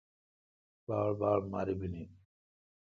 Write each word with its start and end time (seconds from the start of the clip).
باڑباڑ 0.85 1.39
مربینی۔ 1.51 2.03